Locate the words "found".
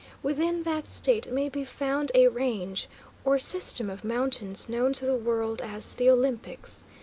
1.63-2.11